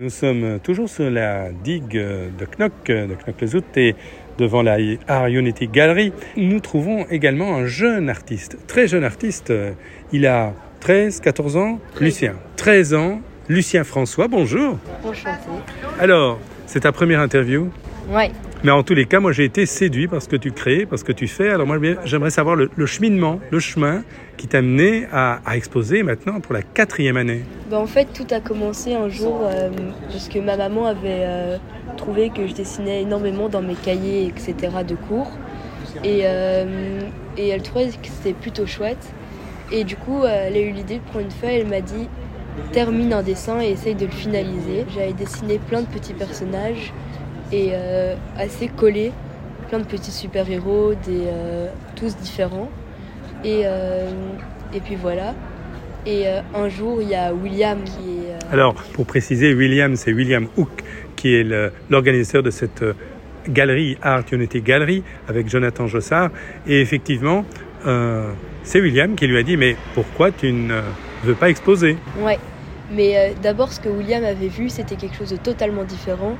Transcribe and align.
Nous 0.00 0.10
sommes 0.10 0.58
toujours 0.58 0.88
sur 0.88 1.08
la 1.08 1.52
digue 1.52 1.92
de 1.92 2.46
Knock, 2.58 2.72
de 2.88 3.14
Knock-le-Zout 3.14 3.76
et 3.76 3.94
devant 4.38 4.60
la 4.60 4.76
Art 5.06 5.28
Unity 5.28 5.68
Gallery. 5.68 6.12
Nous 6.36 6.58
trouvons 6.58 7.06
également 7.10 7.54
un 7.54 7.66
jeune 7.66 8.10
artiste, 8.10 8.58
très 8.66 8.88
jeune 8.88 9.04
artiste. 9.04 9.52
Il 10.10 10.26
a 10.26 10.52
13, 10.80 11.20
14 11.20 11.56
ans, 11.56 11.78
Lucien. 12.00 12.34
13 12.56 12.94
ans, 12.94 13.20
Lucien 13.48 13.84
François, 13.84 14.26
bonjour. 14.26 14.80
Enchanté. 15.04 15.38
Alors, 16.00 16.40
c'est 16.66 16.80
ta 16.80 16.90
première 16.90 17.20
interview? 17.20 17.70
Ouais. 18.10 18.32
Mais 18.64 18.70
en 18.70 18.82
tous 18.82 18.94
les 18.94 19.04
cas, 19.04 19.20
moi 19.20 19.30
j'ai 19.30 19.44
été 19.44 19.66
séduit 19.66 20.08
par 20.08 20.22
ce 20.22 20.28
que 20.28 20.36
tu 20.36 20.50
crées, 20.50 20.86
par 20.86 20.98
ce 20.98 21.04
que 21.04 21.12
tu 21.12 21.28
fais. 21.28 21.50
Alors 21.50 21.66
moi 21.66 21.76
j'aimerais 22.06 22.30
savoir 22.30 22.56
le, 22.56 22.86
cheminement, 22.86 23.38
le 23.50 23.60
chemin 23.60 24.02
qui 24.38 24.48
t'a 24.48 24.62
mené 24.62 25.06
à, 25.12 25.38
exposer 25.54 26.02
maintenant 26.02 26.40
pour 26.40 26.54
la 26.54 26.62
quatrième 26.62 27.18
année. 27.18 27.42
Ben, 27.70 27.76
en 27.76 27.86
fait, 27.86 28.08
tout 28.14 28.26
a 28.30 28.40
commencé 28.40 28.94
un 28.94 29.10
jour 29.10 29.42
euh, 29.42 29.68
parce 30.08 30.30
que 30.30 30.38
ma 30.38 30.56
maman 30.56 30.86
avait 30.86 31.24
euh, 31.26 31.58
trouvé 31.98 32.30
que 32.30 32.46
je 32.46 32.54
dessinais 32.54 33.02
énormément 33.02 33.50
dans 33.50 33.60
mes 33.60 33.74
cahiers, 33.74 34.28
etc. 34.28 34.54
de 34.88 34.94
cours. 34.94 35.30
Euh, 36.02 37.00
et 37.36 37.48
elle 37.48 37.62
trouvait 37.62 37.88
que 37.88 38.08
c'était 38.08 38.32
plutôt 38.32 38.64
chouette. 38.64 39.12
Et 39.72 39.84
du 39.84 39.96
coup, 39.96 40.24
elle 40.24 40.56
a 40.56 40.60
eu 40.60 40.70
l'idée 40.70 40.96
de 40.96 41.02
prendre 41.10 41.26
une 41.26 41.30
feuille. 41.30 41.56
Elle 41.56 41.68
m'a 41.68 41.82
dit 41.82 42.08
termine 42.72 43.12
un 43.12 43.22
dessin 43.22 43.60
et 43.60 43.72
essaye 43.72 43.94
de 43.94 44.06
le 44.06 44.12
finaliser. 44.12 44.86
J'avais 44.94 45.12
dessiné 45.12 45.58
plein 45.58 45.82
de 45.82 45.86
petits 45.86 46.14
personnages 46.14 46.94
et 47.54 47.70
euh, 47.72 48.14
assez 48.36 48.68
collés, 48.68 49.12
plein 49.68 49.78
de 49.78 49.84
petits 49.84 50.10
super-héros, 50.10 50.94
des, 51.06 51.26
euh, 51.26 51.68
tous 51.94 52.16
différents. 52.16 52.70
Et, 53.44 53.62
euh, 53.64 54.10
et 54.74 54.80
puis 54.80 54.96
voilà. 54.96 55.34
Et 56.06 56.26
un 56.54 56.68
jour, 56.68 57.00
il 57.00 57.08
y 57.08 57.14
a 57.14 57.32
William 57.32 57.82
qui 57.82 58.26
est... 58.26 58.52
Alors, 58.52 58.74
pour 58.74 59.06
préciser, 59.06 59.54
William, 59.54 59.96
c'est 59.96 60.12
William 60.12 60.48
Hook 60.58 60.84
qui 61.16 61.34
est 61.34 61.46
l'organisateur 61.88 62.42
de 62.42 62.50
cette 62.50 62.84
galerie 63.48 63.96
Art 64.02 64.24
Unity 64.30 64.60
Gallery 64.60 65.02
avec 65.28 65.48
Jonathan 65.48 65.86
Jossard. 65.86 66.28
Et 66.66 66.82
effectivement, 66.82 67.46
c'est 68.64 68.80
William 68.82 69.14
qui 69.14 69.26
lui 69.26 69.38
a 69.38 69.42
dit, 69.42 69.56
mais 69.56 69.76
pourquoi 69.94 70.30
tu 70.30 70.52
ne 70.52 70.82
veux 71.22 71.34
pas 71.34 71.48
exposer? 71.48 71.96
Ouais, 72.20 72.38
mais 72.92 73.34
d'abord, 73.42 73.72
ce 73.72 73.80
que 73.80 73.88
William 73.88 74.24
avait 74.24 74.48
vu, 74.48 74.68
c'était 74.68 74.96
quelque 74.96 75.16
chose 75.16 75.30
de 75.30 75.38
totalement 75.38 75.84
différent. 75.84 76.36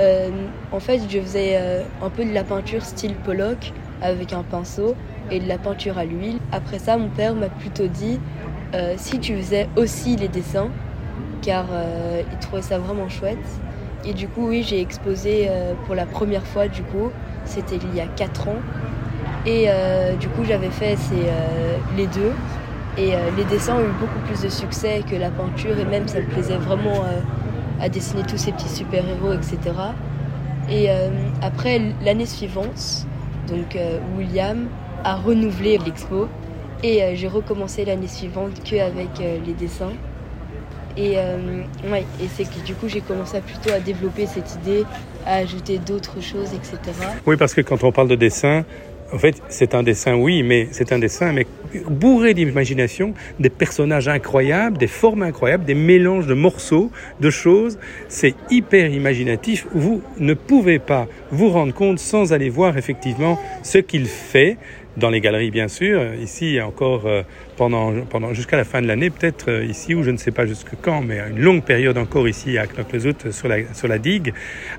Euh, 0.00 0.30
en 0.72 0.80
fait, 0.80 1.00
je 1.08 1.20
faisais 1.20 1.56
euh, 1.56 1.82
un 2.02 2.08
peu 2.08 2.24
de 2.24 2.32
la 2.32 2.42
peinture 2.42 2.82
style 2.82 3.14
Pollock 3.14 3.72
avec 4.00 4.32
un 4.32 4.42
pinceau 4.42 4.94
et 5.30 5.40
de 5.40 5.46
la 5.46 5.58
peinture 5.58 5.98
à 5.98 6.04
l'huile. 6.04 6.38
Après 6.52 6.78
ça, 6.78 6.96
mon 6.96 7.08
père 7.08 7.34
m'a 7.34 7.48
plutôt 7.48 7.86
dit 7.86 8.18
euh, 8.74 8.94
si 8.96 9.18
tu 9.18 9.36
faisais 9.36 9.68
aussi 9.76 10.16
les 10.16 10.28
dessins, 10.28 10.70
car 11.42 11.66
il 12.30 12.38
trouvait 12.38 12.62
ça 12.62 12.78
vraiment 12.78 13.08
chouette. 13.08 13.38
Et 14.04 14.12
du 14.12 14.28
coup, 14.28 14.48
oui, 14.48 14.62
j'ai 14.62 14.80
exposé 14.80 15.48
pour 15.86 15.94
la 15.94 16.04
première 16.04 16.46
fois, 16.46 16.68
du 16.68 16.82
coup, 16.82 17.10
c'était 17.46 17.76
il 17.76 17.94
y 17.94 18.00
a 18.00 18.06
4 18.06 18.48
ans. 18.48 18.60
Et 19.46 19.68
du 20.18 20.28
coup, 20.28 20.44
j'avais 20.44 20.68
fait 20.68 20.98
les 21.96 22.06
deux. 22.08 22.32
Et 22.98 23.12
les 23.38 23.44
dessins 23.44 23.76
ont 23.76 23.80
eu 23.80 23.92
beaucoup 23.98 24.18
plus 24.26 24.42
de 24.42 24.50
succès 24.50 25.02
que 25.10 25.16
la 25.16 25.30
peinture, 25.30 25.78
et 25.78 25.86
même 25.86 26.06
ça 26.08 26.20
me 26.20 26.26
plaisait 26.26 26.56
vraiment 26.56 27.04
à 27.80 27.88
dessiner 27.88 28.22
tous 28.22 28.38
ces 28.38 28.52
petits 28.52 28.68
super-héros, 28.68 29.32
etc. 29.32 29.58
Et 30.70 30.90
euh, 30.90 31.08
après, 31.42 31.80
l'année 32.04 32.26
suivante, 32.26 33.06
donc 33.48 33.74
euh, 33.74 33.98
William 34.16 34.68
a 35.04 35.16
renouvelé 35.16 35.78
l'expo 35.78 36.28
et 36.82 37.02
euh, 37.02 37.12
j'ai 37.14 37.28
recommencé 37.28 37.84
l'année 37.84 38.08
suivante 38.08 38.52
qu'avec 38.62 39.18
les 39.18 39.52
dessins. 39.54 39.92
Et, 40.96 41.16
ouais, 41.88 42.04
et 42.20 42.26
c'est 42.34 42.44
que 42.44 42.66
du 42.66 42.74
coup 42.74 42.88
j'ai 42.88 43.00
commencé 43.00 43.40
plutôt 43.40 43.70
à 43.70 43.78
développer 43.78 44.26
cette 44.26 44.56
idée, 44.56 44.84
à 45.24 45.36
ajouter 45.36 45.78
d'autres 45.78 46.20
choses, 46.20 46.52
etc. 46.52 46.78
Oui, 47.26 47.36
parce 47.36 47.54
que 47.54 47.60
quand 47.60 47.84
on 47.84 47.92
parle 47.92 48.08
de 48.08 48.16
dessin, 48.16 48.64
en 49.12 49.18
fait, 49.18 49.42
c'est 49.48 49.74
un 49.74 49.82
dessin, 49.82 50.14
oui, 50.14 50.42
mais 50.42 50.68
c'est 50.70 50.92
un 50.92 50.98
dessin, 50.98 51.32
mais 51.32 51.46
bourré 51.88 52.34
d'imagination, 52.34 53.14
des 53.38 53.50
personnages 53.50 54.08
incroyables, 54.08 54.78
des 54.78 54.86
formes 54.86 55.22
incroyables, 55.22 55.64
des 55.64 55.74
mélanges 55.74 56.26
de 56.26 56.34
morceaux, 56.34 56.90
de 57.20 57.30
choses. 57.30 57.78
C'est 58.08 58.34
hyper 58.50 58.90
imaginatif. 58.90 59.66
Vous 59.72 60.02
ne 60.18 60.34
pouvez 60.34 60.78
pas 60.78 61.08
vous 61.30 61.48
rendre 61.48 61.74
compte 61.74 61.98
sans 61.98 62.32
aller 62.32 62.50
voir 62.50 62.76
effectivement 62.78 63.38
ce 63.62 63.78
qu'il 63.78 64.06
fait 64.06 64.56
dans 65.00 65.10
les 65.10 65.20
galeries 65.20 65.50
bien 65.50 65.66
sûr, 65.66 66.14
ici 66.14 66.60
encore 66.60 67.06
euh, 67.06 67.22
pendant, 67.56 67.92
pendant 68.08 68.32
jusqu'à 68.32 68.56
la 68.56 68.64
fin 68.64 68.80
de 68.80 68.86
l'année, 68.86 69.10
peut-être 69.10 69.48
euh, 69.48 69.64
ici 69.64 69.94
ou 69.94 70.04
je 70.04 70.10
ne 70.10 70.16
sais 70.16 70.30
pas 70.30 70.46
jusque 70.46 70.72
quand, 70.80 71.00
mais 71.00 71.18
une 71.30 71.40
longue 71.40 71.64
période 71.64 71.98
encore 71.98 72.28
ici 72.28 72.56
à 72.58 72.66
sur 73.30 73.48
la, 73.48 73.74
sur 73.74 73.88
la 73.88 73.98
digue, 73.98 74.32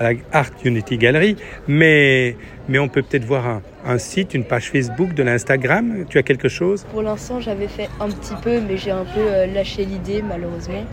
à 0.00 0.12
la 0.12 0.18
Art 0.32 0.50
Unity 0.64 0.96
Gallery, 0.98 1.36
mais, 1.68 2.36
mais 2.68 2.78
on 2.78 2.88
peut 2.88 3.02
peut-être 3.02 3.24
voir 3.24 3.60
un, 3.84 3.98
site, 3.98 4.34
une 4.34 4.44
page 4.44 4.70
Facebook, 4.70 5.14
de 5.14 5.22
l'Instagram, 5.22 6.04
tu 6.08 6.18
as 6.18 6.22
quelque 6.22 6.48
chose? 6.48 6.84
Pour 6.90 7.02
l'instant 7.02 7.40
j'avais 7.40 7.68
fait 7.68 7.88
un 8.00 8.08
petit 8.08 8.34
peu, 8.42 8.60
mais 8.60 8.76
j'ai 8.78 8.90
un 8.90 9.04
peu 9.04 9.20
euh, 9.20 9.46
lâché 9.46 9.84
l'idée 9.84 10.22
malheureusement, 10.26 10.84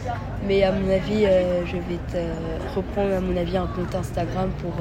mais 0.47 0.63
à 0.63 0.71
mon 0.71 0.89
avis 0.91 1.25
je 1.65 1.77
vais 1.77 1.99
te 2.11 2.75
reprendre 2.75 3.15
à 3.15 3.21
mon 3.21 3.35
avis 3.37 3.57
un 3.57 3.67
compte 3.67 3.95
Instagram 3.95 4.51
pour 4.61 4.73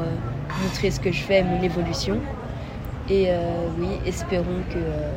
montrer 0.62 0.90
ce 0.90 0.98
que 1.00 1.12
je 1.12 1.20
fais, 1.20 1.42
mon 1.42 1.62
évolution. 1.62 2.20
Et 3.12 3.26
euh, 3.28 3.68
oui, 3.78 3.88
espérons 4.06 4.62
que 4.70 4.78
euh, 4.78 5.12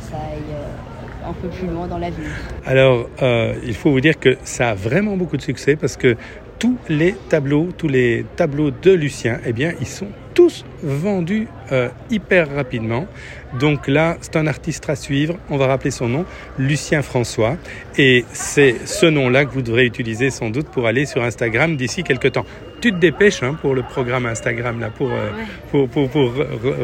ça 0.00 0.16
aille 0.16 0.54
euh, 0.54 1.28
un 1.28 1.34
peu 1.34 1.48
plus 1.48 1.66
loin 1.66 1.86
dans 1.86 1.98
l'avenir. 1.98 2.30
Alors, 2.64 3.10
il 3.62 3.74
faut 3.74 3.90
vous 3.90 4.00
dire 4.00 4.18
que 4.18 4.38
ça 4.42 4.70
a 4.70 4.74
vraiment 4.74 5.18
beaucoup 5.18 5.36
de 5.36 5.42
succès 5.42 5.76
parce 5.76 5.98
que 5.98 6.16
tous 6.58 6.78
les 6.88 7.12
tableaux, 7.28 7.68
tous 7.76 7.88
les 7.88 8.24
tableaux 8.36 8.70
de 8.70 8.90
Lucien, 8.90 9.38
eh 9.44 9.52
bien, 9.52 9.74
ils 9.80 9.86
sont 9.86 10.08
tous 10.32 10.64
vendus 10.82 11.46
hyper 12.10 12.54
rapidement. 12.54 13.06
Donc 13.58 13.86
là, 13.86 14.16
c'est 14.22 14.36
un 14.36 14.46
artiste 14.46 14.88
à 14.88 14.96
suivre. 14.96 15.36
On 15.50 15.58
va 15.58 15.66
rappeler 15.66 15.90
son 15.90 16.08
nom, 16.08 16.24
Lucien 16.58 17.02
François. 17.02 17.56
Et 17.98 18.24
c'est 18.32 18.86
ce 18.86 19.04
nom-là 19.04 19.44
que 19.44 19.50
vous 19.50 19.62
devrez 19.62 19.84
utiliser 19.84 20.30
sans 20.30 20.48
doute 20.48 20.68
pour 20.68 20.86
aller 20.86 21.04
sur 21.04 21.22
Instagram 21.22 21.76
d'ici 21.76 22.02
quelques 22.02 22.32
temps. 22.32 22.46
Tu 22.80 22.92
te 22.92 22.96
dépêches 22.96 23.42
hein, 23.42 23.56
pour 23.60 23.74
le 23.74 23.82
programme 23.82 24.26
Instagram, 24.26 24.80
là, 24.80 24.90
pour, 24.90 25.10
euh, 25.10 25.30
pour, 25.70 25.88
pour, 25.88 26.08
pour 26.10 26.32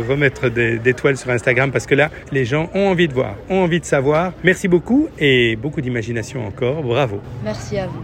remettre 0.09 0.49
des, 0.49 0.79
des 0.79 0.95
toiles 0.95 1.17
sur 1.17 1.31
Instagram, 1.31 1.71
parce 1.71 1.87
que 1.87 1.95
là, 1.95 2.11
les 2.31 2.45
gens 2.45 2.71
ont 2.75 2.89
envie 2.89 3.09
de 3.09 3.15
voir, 3.15 3.37
ont 3.49 3.63
envie 3.63 3.81
de 3.81 3.85
savoir. 3.85 4.33
Merci 4.43 4.69
beaucoup 4.69 5.09
et 5.19 5.57
beaucoup 5.57 5.81
d'imagination 5.81 6.47
encore. 6.47 6.83
Bravo. 6.83 7.21
Merci 7.45 7.79
à 7.79 7.87
vous. 7.87 8.03